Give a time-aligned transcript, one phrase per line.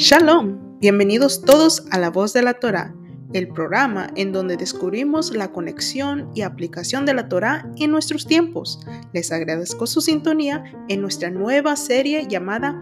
[0.00, 2.94] Shalom, bienvenidos todos a La Voz de la Torah,
[3.32, 8.78] el programa en donde descubrimos la conexión y aplicación de la Torah en nuestros tiempos.
[9.12, 12.74] Les agradezco su sintonía en nuestra nueva serie llamada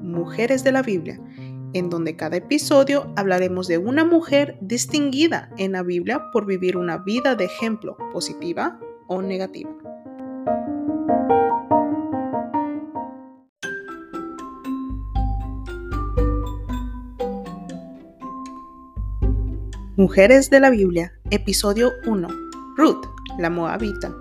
[0.00, 1.20] Mujeres de la Biblia,
[1.72, 6.98] en donde cada episodio hablaremos de una mujer distinguida en la Biblia por vivir una
[6.98, 8.78] vida de ejemplo, positiva
[9.08, 9.79] o negativa.
[20.00, 22.26] Mujeres de la Biblia, episodio 1.
[22.78, 23.04] Ruth,
[23.38, 24.16] la Moabita.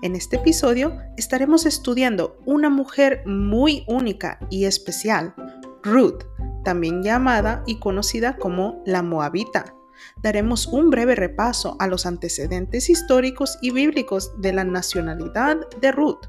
[0.00, 5.34] En este episodio estaremos estudiando una mujer muy única y especial,
[5.82, 6.22] Ruth,
[6.62, 9.74] también llamada y conocida como la Moabita.
[10.22, 16.28] Daremos un breve repaso a los antecedentes históricos y bíblicos de la nacionalidad de Ruth,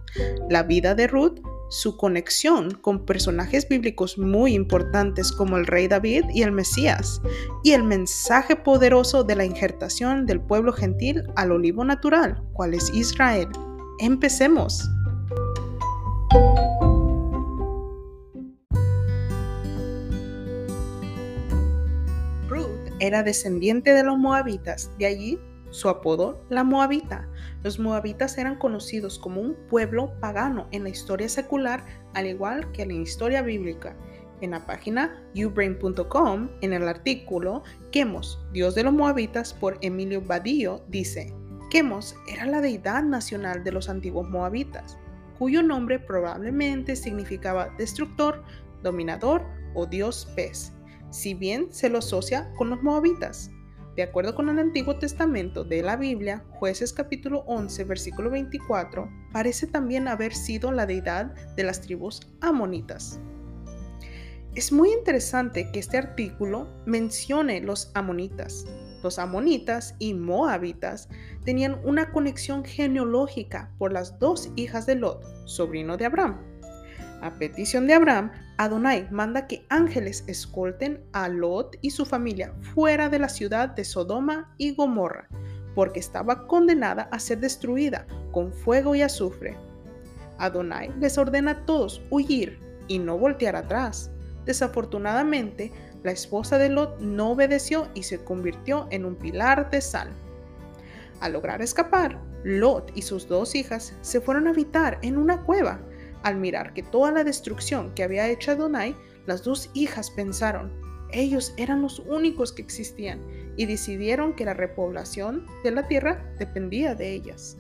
[0.50, 1.40] la vida de Ruth
[1.74, 7.20] su conexión con personajes bíblicos muy importantes como el rey David y el Mesías,
[7.64, 12.94] y el mensaje poderoso de la injertación del pueblo gentil al olivo natural, cual es
[12.94, 13.48] Israel.
[13.98, 14.88] Empecemos.
[22.48, 22.68] Ruth
[23.00, 25.40] era descendiente de los moabitas, de allí
[25.72, 27.28] su apodo, la Moabita.
[27.64, 32.82] Los moabitas eran conocidos como un pueblo pagano en la historia secular, al igual que
[32.82, 33.96] en la historia bíblica.
[34.42, 40.84] En la página ubrain.com, en el artículo Quemos, Dios de los Moabitas por Emilio Badillo,
[40.90, 41.34] dice,
[41.72, 44.98] Quemos era la deidad nacional de los antiguos moabitas,
[45.40, 48.44] cuyo nombre probablemente significaba destructor,
[48.84, 50.74] dominador o dios pez,
[51.10, 53.50] si bien se lo asocia con los moabitas.
[53.96, 59.68] De acuerdo con el Antiguo Testamento de la Biblia, Jueces capítulo 11, versículo 24, parece
[59.68, 63.20] también haber sido la deidad de las tribus amonitas.
[64.56, 68.66] Es muy interesante que este artículo mencione los amonitas.
[69.04, 71.08] Los amonitas y moabitas
[71.44, 76.53] tenían una conexión genealógica por las dos hijas de Lot, sobrino de Abraham.
[77.24, 83.08] A petición de Abraham, Adonai manda que ángeles escolten a Lot y su familia fuera
[83.08, 85.30] de la ciudad de Sodoma y Gomorra,
[85.74, 89.56] porque estaba condenada a ser destruida con fuego y azufre.
[90.38, 94.12] Adonai les ordena a todos huir y no voltear atrás.
[94.44, 95.72] Desafortunadamente,
[96.04, 100.10] la esposa de Lot no obedeció y se convirtió en un pilar de sal.
[101.22, 105.80] Al lograr escapar, Lot y sus dos hijas se fueron a habitar en una cueva
[106.24, 108.96] al mirar que toda la destrucción que había hecho Adonai,
[109.26, 110.72] las dos hijas pensaron,
[111.12, 113.22] ellos eran los únicos que existían
[113.56, 117.58] y decidieron que la repoblación de la tierra dependía de ellas.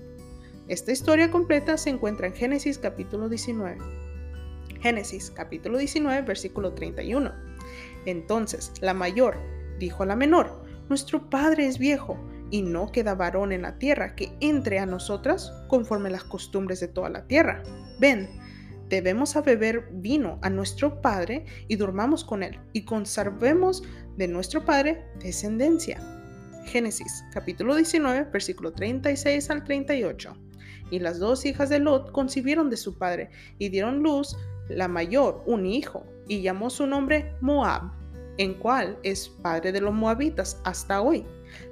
[0.68, 3.78] Esta historia completa se encuentra en Génesis capítulo 19.
[4.81, 7.31] Génesis capítulo 19 versículo 31.
[8.06, 9.38] Entonces la mayor
[9.78, 12.18] dijo a la menor, nuestro padre es viejo
[12.50, 16.88] y no queda varón en la tierra que entre a nosotras conforme las costumbres de
[16.88, 17.63] toda la tierra.
[18.00, 18.29] Ven,
[18.90, 23.84] debemos a beber vino a nuestro Padre y durmamos con él y conservemos
[24.18, 26.02] de nuestro Padre descendencia.
[26.66, 30.36] Génesis capítulo 19 versículo 36 al 38.
[30.92, 34.38] Y las dos hijas de Lot concibieron de su padre y dieron luz
[34.70, 37.92] la mayor un hijo y llamó su nombre Moab,
[38.38, 41.26] en cual es padre de los moabitas hasta hoy.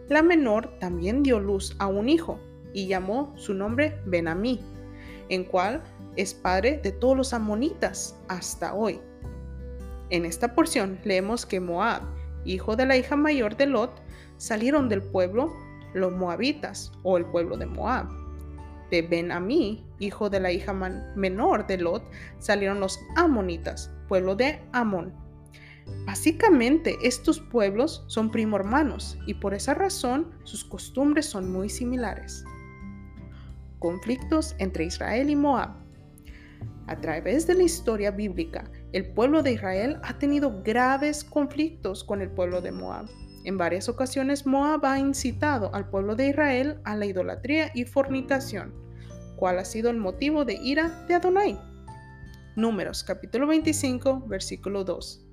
[0.09, 2.39] La menor también dio luz a un hijo
[2.73, 4.59] y llamó su nombre Benamí,
[5.29, 5.83] en cual
[6.15, 8.99] es padre de todos los amonitas hasta hoy.
[10.09, 12.01] En esta porción leemos que Moab,
[12.43, 14.01] hijo de la hija mayor de Lot,
[14.37, 15.53] salieron del pueblo
[15.93, 18.09] los moabitas o el pueblo de Moab.
[18.89, 20.73] De Ben-Amí, hijo de la hija
[21.15, 22.03] menor de Lot,
[22.39, 25.13] salieron los amonitas, pueblo de Amón.
[26.05, 32.43] Básicamente, estos pueblos son primo hermanos y por esa razón sus costumbres son muy similares.
[33.79, 35.80] Conflictos entre Israel y Moab.
[36.91, 42.21] A través de la historia bíblica, el pueblo de Israel ha tenido graves conflictos con
[42.21, 43.05] el pueblo de Moab.
[43.45, 48.73] En varias ocasiones Moab ha incitado al pueblo de Israel a la idolatría y fornicación,
[49.37, 51.57] cual ha sido el motivo de ira de Adonai.
[52.57, 55.29] Números capítulo 25 versículo 2.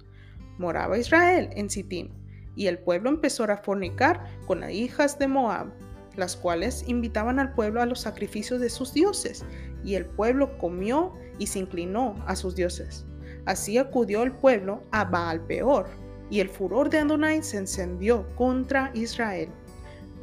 [0.58, 2.10] Moraba Israel en Sittim,
[2.54, 5.72] y el pueblo empezó a fornicar con las hijas de Moab,
[6.18, 9.44] las cuales invitaban al pueblo a los sacrificios de sus dioses,
[9.84, 13.06] y el pueblo comió y se inclinó a sus dioses.
[13.46, 15.86] Así acudió el pueblo a Baal peor,
[16.30, 19.48] y el furor de Adonai se encendió contra Israel.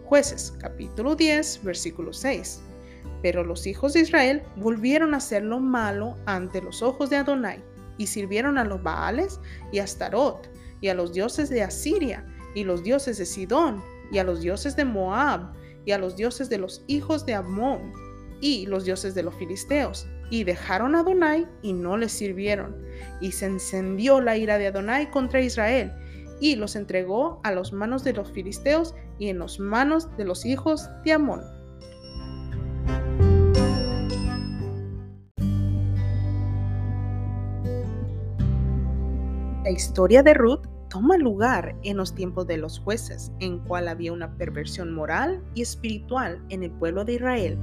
[0.06, 2.62] Jueces capítulo 10 versículo 6.
[3.24, 7.64] Pero los hijos de Israel volvieron a hacer lo malo ante los ojos de Adonai.
[7.98, 9.40] y sirvieron a los Baales
[9.72, 10.50] y a Astarot
[10.82, 13.82] y a los dioses de Asiria y los dioses de Sidón
[14.12, 15.54] y a los dioses de Moab
[15.86, 17.94] y a los dioses de los hijos de Amón
[18.42, 22.76] y los dioses de los filisteos y dejaron a Adonai y no les sirvieron.
[23.22, 25.94] Y se encendió la ira de Adonai contra Israel
[26.40, 30.46] y los entregó a las manos de los filisteos y en las manos de los
[30.46, 31.42] hijos de Amón.
[39.64, 44.14] La historia de Ruth toma lugar en los tiempos de los jueces, en cual había
[44.14, 47.58] una perversión moral y espiritual en el pueblo de Israel.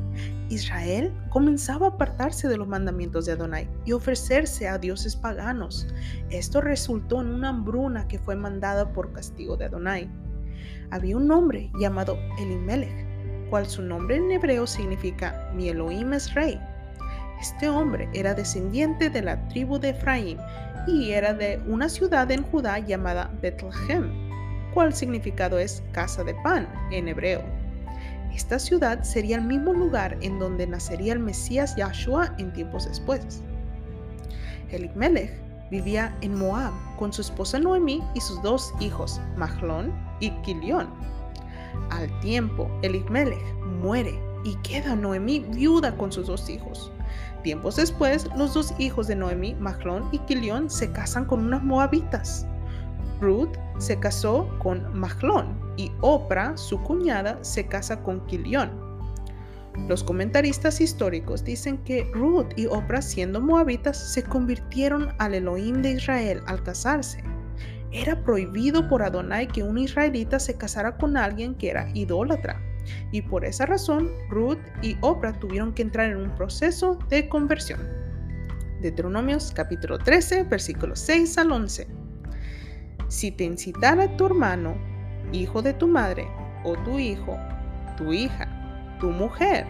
[0.50, 5.86] Israel comenzaba a apartarse de los mandamientos de Adonai y ofrecerse a dioses paganos.
[6.28, 10.10] Esto resultó en una hambruna que fue mandada por castigo de Adonai.
[10.90, 16.60] Había un hombre llamado Elimelech, cual su nombre en hebreo significa mi Elohim es rey.
[17.40, 20.36] Este hombre era descendiente de la tribu de Efraín
[20.86, 24.10] y era de una ciudad en Judá llamada Bethlehem,
[24.74, 27.42] cual significado es casa de pan en hebreo.
[28.34, 33.42] Esta ciudad sería el mismo lugar en donde nacería el Mesías Yahshua en tiempos después.
[34.70, 35.30] Elimelech
[35.70, 40.88] vivía en Moab con su esposa Noemí y sus dos hijos, Mahlón y Kilión.
[41.90, 46.90] Al tiempo, Elimelech muere y queda Noemí viuda con sus dos hijos.
[47.42, 52.46] Tiempos después, los dos hijos de Noemi, Mahlón y Kilión, se casan con unas moabitas.
[53.20, 58.70] Ruth se casó con Mahlón y Oprah, su cuñada, se casa con Kilión.
[59.88, 65.92] Los comentaristas históricos dicen que Ruth y Oprah, siendo moabitas, se convirtieron al Elohim de
[65.92, 67.24] Israel al casarse.
[67.90, 72.60] Era prohibido por Adonai que un israelita se casara con alguien que era idólatra.
[73.10, 77.80] Y por esa razón, Ruth y Oprah tuvieron que entrar en un proceso de conversión.
[78.80, 81.86] Deuteronomios capítulo 13, versículos 6 al 11.
[83.08, 84.74] Si te incitara tu hermano,
[85.32, 86.26] hijo de tu madre,
[86.64, 87.36] o tu hijo,
[87.96, 88.48] tu hija,
[88.98, 89.66] tu mujer,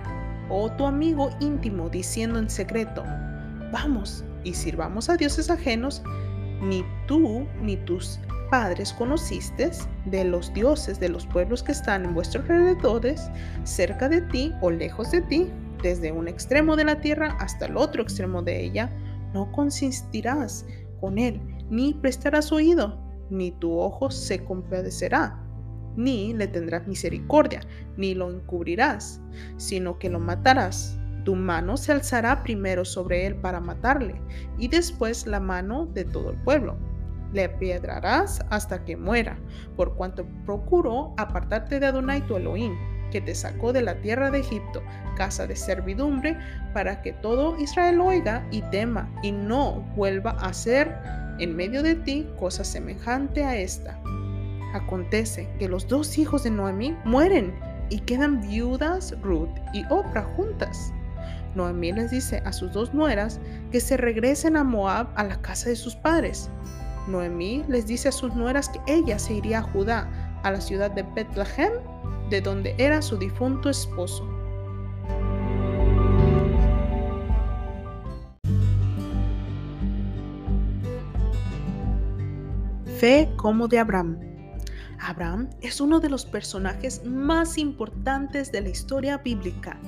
[0.48, 3.02] o tu amigo íntimo diciendo en secreto,
[3.72, 6.02] vamos y sirvamos a dioses ajenos,
[6.62, 8.18] ni tú ni tus
[8.52, 9.70] padres conociste
[10.04, 13.30] de los dioses de los pueblos que están en vuestros alrededores,
[13.64, 15.48] cerca de ti o lejos de ti,
[15.82, 18.90] desde un extremo de la tierra hasta el otro extremo de ella,
[19.32, 20.66] no consistirás
[21.00, 21.40] con él,
[21.70, 22.98] ni prestarás oído,
[23.30, 25.42] ni tu ojo se compadecerá,
[25.96, 27.60] ni le tendrás misericordia,
[27.96, 29.22] ni lo encubrirás,
[29.56, 30.98] sino que lo matarás.
[31.24, 34.20] Tu mano se alzará primero sobre él para matarle,
[34.58, 36.91] y después la mano de todo el pueblo
[37.32, 39.38] le piedrarás hasta que muera,
[39.76, 42.76] por cuanto procuró apartarte de Adonai tu Elohim,
[43.10, 44.82] que te sacó de la tierra de Egipto,
[45.16, 46.36] casa de servidumbre,
[46.72, 50.96] para que todo Israel oiga y tema, y no vuelva a hacer
[51.38, 54.00] en medio de ti cosa semejante a esta.
[54.74, 57.54] Acontece que los dos hijos de Noemí mueren
[57.90, 60.92] y quedan viudas Ruth y Oprah juntas.
[61.54, 63.38] Noemí les dice a sus dos nueras
[63.70, 66.50] que se regresen a Moab a la casa de sus padres,
[67.08, 70.08] Noemí les dice a sus nueras que ella se iría a Judá,
[70.42, 71.72] a la ciudad de Bethlehem,
[72.30, 74.28] de donde era su difunto esposo.
[82.98, 84.20] Fe como de Abraham.
[85.00, 89.80] Abraham es uno de los personajes más importantes de la historia bíblica.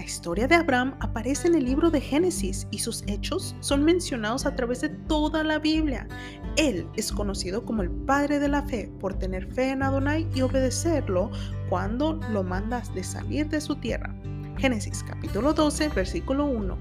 [0.00, 4.46] La historia de Abraham aparece en el libro de Génesis y sus hechos son mencionados
[4.46, 6.08] a través de toda la Biblia.
[6.56, 10.40] Él es conocido como el padre de la fe por tener fe en Adonai y
[10.40, 11.30] obedecerlo
[11.68, 14.18] cuando lo mandas de salir de su tierra.
[14.56, 16.78] Génesis capítulo 12, versículo 1.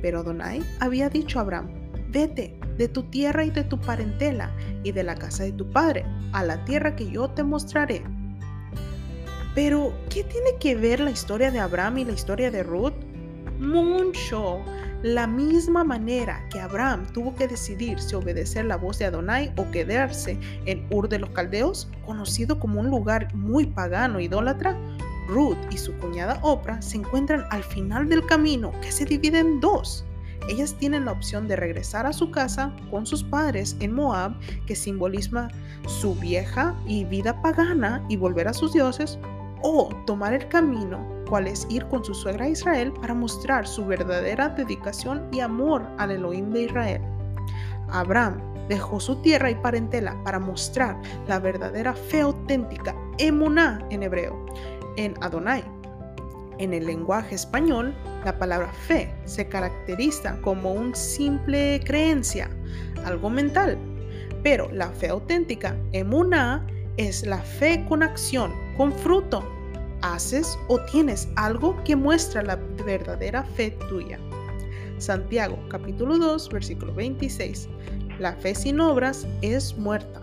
[0.00, 1.68] Pero Adonai había dicho a Abraham,
[2.08, 4.50] vete de tu tierra y de tu parentela
[4.84, 8.02] y de la casa de tu padre a la tierra que yo te mostraré.
[9.54, 12.94] Pero, ¿qué tiene que ver la historia de Abraham y la historia de Ruth?
[13.58, 14.60] Mucho.
[15.02, 19.70] La misma manera que Abraham tuvo que decidir si obedecer la voz de Adonai o
[19.70, 24.76] quedarse en Ur de los Caldeos, conocido como un lugar muy pagano idólatra,
[25.28, 29.60] Ruth y su cuñada Oprah se encuentran al final del camino que se divide en
[29.60, 30.04] dos.
[30.48, 34.34] Ellas tienen la opción de regresar a su casa con sus padres en Moab,
[34.66, 35.48] que simboliza
[35.86, 39.18] su vieja y vida pagana, y volver a sus dioses,
[39.66, 43.84] o tomar el camino, cual es ir con su suegra a Israel para mostrar su
[43.86, 47.02] verdadera dedicación y amor al Elohim de Israel.
[47.88, 54.44] Abraham dejó su tierra y parentela para mostrar la verdadera fe auténtica, emuná en hebreo,
[54.96, 55.64] en Adonai.
[56.58, 57.94] En el lenguaje español,
[58.24, 62.50] la palabra fe se caracteriza como una simple creencia,
[63.06, 63.78] algo mental,
[64.42, 66.66] pero la fe auténtica, emuná,
[66.96, 69.42] es la fe con acción, con fruto.
[70.02, 74.18] Haces o tienes algo que muestra la verdadera fe tuya.
[74.98, 77.68] Santiago capítulo 2 versículo 26.
[78.18, 80.22] La fe sin obras es muerta.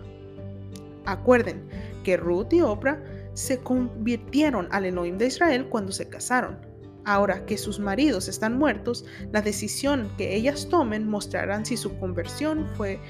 [1.04, 1.62] Acuerden
[2.04, 3.02] que Ruth y Oprah
[3.34, 6.71] se convirtieron al Elohim de Israel cuando se casaron.
[7.04, 12.68] Ahora que sus maridos están muertos, la decisión que ellas tomen mostrarán si su conversión
[12.76, 13.00] fue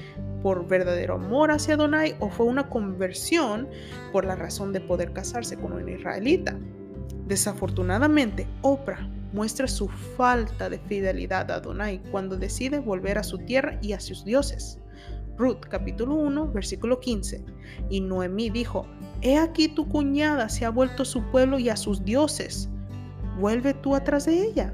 [0.41, 3.67] por verdadero amor hacia Adonai o fue una conversión
[4.11, 6.57] por la razón de poder casarse con un israelita.
[7.27, 13.79] Desafortunadamente, Oprah muestra su falta de fidelidad a Adonai cuando decide volver a su tierra
[13.81, 14.79] y a sus dioses.
[15.37, 17.43] Ruth capítulo 1 versículo 15.
[17.89, 18.87] Y Noemí dijo,
[19.21, 22.69] He aquí tu cuñada se ha vuelto a su pueblo y a sus dioses.
[23.39, 24.73] Vuelve tú atrás de ella.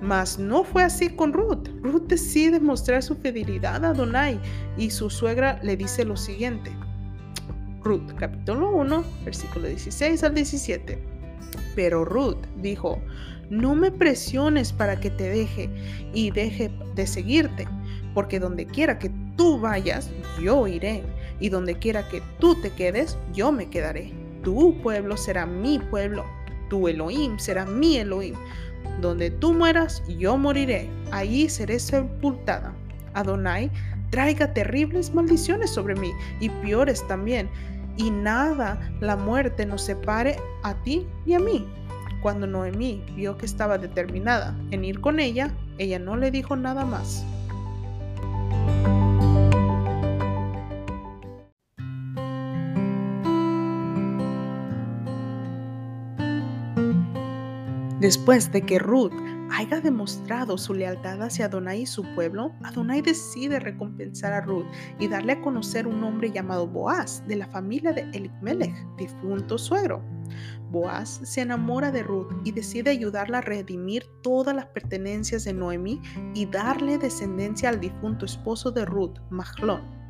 [0.00, 1.68] Mas no fue así con Ruth.
[1.82, 4.38] Ruth decide mostrar su fidelidad a Adonai
[4.76, 6.70] y su suegra le dice lo siguiente.
[7.82, 10.98] Ruth capítulo 1 versículo 16 al 17.
[11.74, 13.00] Pero Ruth dijo,
[13.50, 15.70] no me presiones para que te deje
[16.12, 17.68] y deje de seguirte,
[18.14, 20.10] porque donde quiera que tú vayas,
[20.42, 21.02] yo iré,
[21.40, 24.12] y donde quiera que tú te quedes, yo me quedaré.
[24.42, 26.24] Tu pueblo será mi pueblo,
[26.74, 28.34] tu Elohim será mi Elohim.
[29.00, 32.74] Donde tú mueras, yo moriré, allí seré sepultada.
[33.14, 33.70] Adonai
[34.10, 37.48] traiga terribles maldiciones sobre mí y peores también,
[37.96, 41.64] y nada la muerte nos separe a ti ni a mí.
[42.22, 46.84] Cuando Noemí vio que estaba determinada en ir con ella, ella no le dijo nada
[46.84, 47.24] más.
[58.04, 59.14] Después de que Ruth
[59.50, 64.66] haya demostrado su lealtad hacia Adonai y su pueblo, Adonai decide recompensar a Ruth
[64.98, 70.02] y darle a conocer un hombre llamado Boaz de la familia de Elimelech, difunto suegro.
[70.70, 76.02] Boaz se enamora de Ruth y decide ayudarla a redimir todas las pertenencias de Noemí
[76.34, 80.03] y darle descendencia al difunto esposo de Ruth, Mahlón.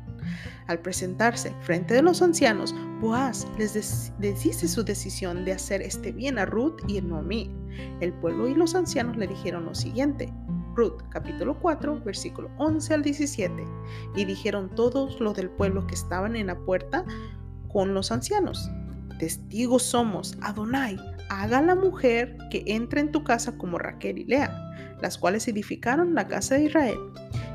[0.67, 6.39] Al presentarse frente a los ancianos, Boaz les, dice su decisión de hacer este bien
[6.39, 7.51] a Ruth y a Noemí.
[7.99, 10.33] El pueblo y los ancianos le dijeron lo siguiente.
[10.75, 13.53] Ruth capítulo 4 versículo 11 al 17.
[14.15, 17.05] Y dijeron todos los del pueblo que estaban en la puerta
[17.71, 18.69] con los ancianos.
[19.19, 20.97] Testigos somos, Adonai,
[21.29, 24.51] haga la mujer que entre en tu casa como Raquel y Lea,
[25.01, 26.97] las cuales edificaron la casa de Israel.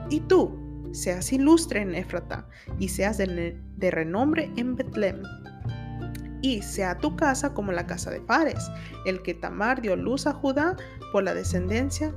[0.08, 2.46] Y tú, seas ilustre en Éfrata
[2.78, 5.22] y seas de, renombre en Betlem.
[6.42, 8.70] Y sea tu casa como la casa de Fares,
[9.04, 10.76] el que Tamar dio luz a Judá
[11.12, 12.14] por la descendencia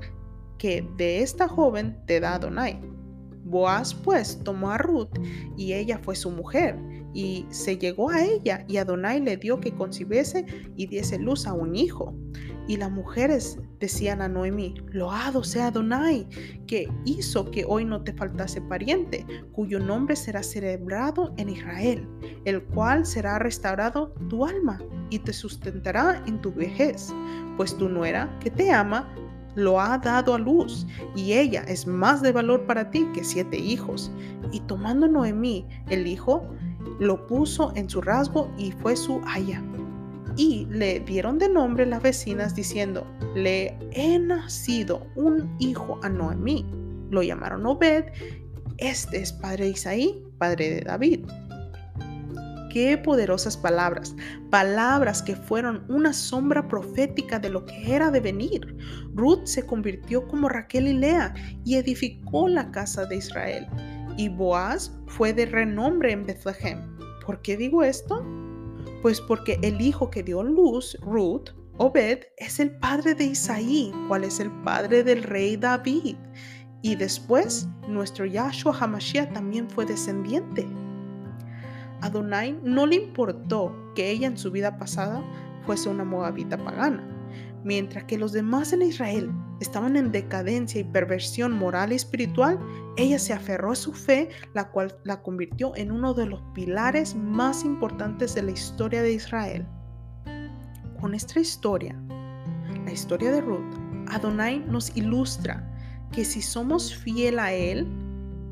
[0.57, 2.79] que de esta joven te da Adonai.
[3.43, 5.11] Boaz pues tomó a Ruth
[5.57, 6.77] y ella fue su mujer
[7.13, 11.53] y se llegó a ella y Adonai le dio que concibiese y diese luz a
[11.53, 12.13] un hijo.
[12.67, 16.25] Y las mujeres decían a Noemí, loado sea Adonai,
[16.65, 22.07] que hizo que hoy no te faltase pariente, cuyo nombre será celebrado en Israel,
[22.45, 24.79] el cual será restaurado tu alma
[25.09, 27.13] y te sustentará en tu vejez,
[27.57, 29.13] pues tu nuera, que te ama,
[29.55, 33.57] lo ha dado a luz, y ella es más de valor para ti que siete
[33.57, 34.11] hijos.
[34.51, 36.43] Y tomando Noemí el hijo,
[36.99, 39.63] lo puso en su rasgo y fue su haya
[40.35, 46.65] y le dieron de nombre las vecinas diciendo, le he nacido un hijo a Noemí.
[47.09, 48.05] Lo llamaron Obed,
[48.77, 51.25] este es padre de Isaí, padre de David.
[52.71, 54.15] Qué poderosas palabras,
[54.49, 58.75] palabras que fueron una sombra profética de lo que era de venir.
[59.13, 63.67] Ruth se convirtió como Raquel y Lea y edificó la casa de Israel.
[64.17, 66.97] Y Boaz fue de renombre en Bethlehem.
[67.25, 68.25] ¿Por qué digo esto?
[69.01, 74.23] Pues porque el hijo que dio luz, Ruth, Obed, es el padre de Isaí, cual
[74.23, 76.15] es el padre del rey David.
[76.81, 80.67] Y después, nuestro Yahshua Hamashiach también fue descendiente.
[82.01, 85.23] Adonai no le importó que ella en su vida pasada
[85.65, 87.13] fuese una moabita pagana
[87.63, 92.59] Mientras que los demás en Israel estaban en decadencia y perversión moral y espiritual,
[92.97, 97.15] ella se aferró a su fe, la cual la convirtió en uno de los pilares
[97.15, 99.65] más importantes de la historia de Israel.
[100.99, 101.99] Con nuestra historia,
[102.85, 103.73] la historia de Ruth,
[104.07, 105.69] Adonai nos ilustra
[106.11, 107.87] que si somos fiel a Él,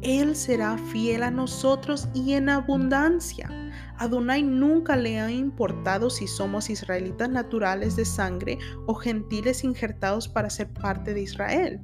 [0.02, 3.61] Él será fiel a nosotros y en abundancia.
[3.98, 10.50] Adonai nunca le ha importado si somos israelitas naturales de sangre o gentiles injertados para
[10.50, 11.82] ser parte de Israel.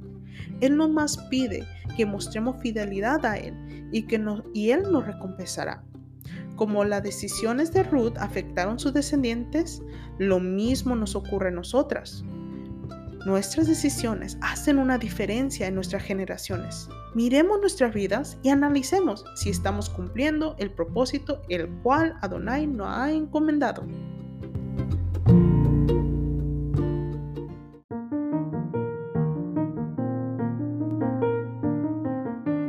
[0.60, 1.66] Él no más pide
[1.96, 3.54] que mostremos fidelidad a Él
[3.92, 4.22] y, que
[4.54, 5.84] y Él nos recompensará.
[6.56, 9.80] Como las decisiones de Ruth afectaron sus descendientes,
[10.18, 12.24] lo mismo nos ocurre a nosotras.
[13.26, 16.88] Nuestras decisiones hacen una diferencia en nuestras generaciones.
[17.14, 23.10] Miremos nuestras vidas y analicemos si estamos cumpliendo el propósito el cual Adonai nos ha
[23.10, 23.84] encomendado.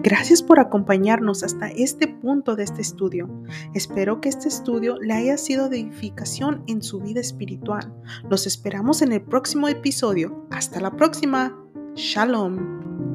[0.01, 3.29] Gracias por acompañarnos hasta este punto de este estudio.
[3.73, 7.93] Espero que este estudio le haya sido de edificación en su vida espiritual.
[8.29, 10.47] Los esperamos en el próximo episodio.
[10.51, 11.53] Hasta la próxima.
[11.95, 13.08] Shalom.